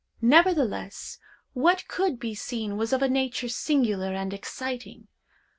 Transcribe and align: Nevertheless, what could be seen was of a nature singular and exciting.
Nevertheless, 0.19 1.19
what 1.53 1.87
could 1.87 2.19
be 2.19 2.33
seen 2.33 2.75
was 2.75 2.91
of 2.91 3.03
a 3.03 3.07
nature 3.07 3.47
singular 3.47 4.15
and 4.15 4.33
exciting. 4.33 5.07